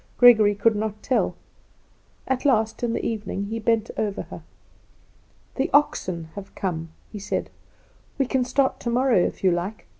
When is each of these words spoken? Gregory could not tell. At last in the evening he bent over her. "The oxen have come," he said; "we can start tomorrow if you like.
Gregory 0.17 0.55
could 0.55 0.75
not 0.75 1.03
tell. 1.03 1.35
At 2.27 2.43
last 2.43 2.81
in 2.81 2.93
the 2.93 3.05
evening 3.05 3.45
he 3.45 3.59
bent 3.59 3.91
over 3.97 4.23
her. 4.23 4.41
"The 5.57 5.69
oxen 5.75 6.29
have 6.33 6.55
come," 6.55 6.89
he 7.11 7.19
said; 7.19 7.51
"we 8.17 8.25
can 8.25 8.43
start 8.43 8.79
tomorrow 8.79 9.23
if 9.23 9.43
you 9.43 9.51
like. 9.51 9.85